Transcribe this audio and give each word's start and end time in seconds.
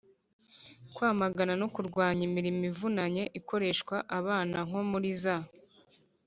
kwamagana 0.95 1.53
no 1.61 1.67
kurwanya 1.73 2.21
imirimo 2.29 2.63
ivunanye 2.71 3.23
ikoreshwa 3.39 3.95
abana 4.17 4.57
nko 4.67 4.81
muri 4.91 5.09
za 5.21 5.37